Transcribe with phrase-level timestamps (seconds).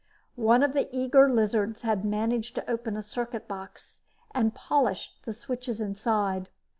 [0.33, 3.99] One of the eager lizards had managed to open a circuit box
[4.33, 6.49] and had polished the switches inside.